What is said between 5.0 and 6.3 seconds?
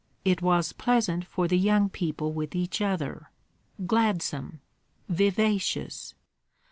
vivacious.